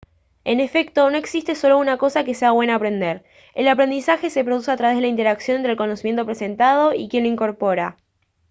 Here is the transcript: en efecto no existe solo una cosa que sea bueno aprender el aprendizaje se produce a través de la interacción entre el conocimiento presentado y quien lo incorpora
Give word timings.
en 0.45 0.59
efecto 0.59 1.11
no 1.11 1.17
existe 1.19 1.53
solo 1.53 1.77
una 1.77 1.99
cosa 1.99 2.23
que 2.23 2.33
sea 2.33 2.49
bueno 2.49 2.73
aprender 2.73 3.23
el 3.53 3.67
aprendizaje 3.67 4.31
se 4.31 4.43
produce 4.43 4.71
a 4.71 4.75
través 4.75 4.95
de 4.97 5.01
la 5.01 5.09
interacción 5.09 5.57
entre 5.57 5.73
el 5.73 5.77
conocimiento 5.77 6.25
presentado 6.25 6.91
y 6.95 7.07
quien 7.07 7.21
lo 7.25 7.29
incorpora 7.29 7.97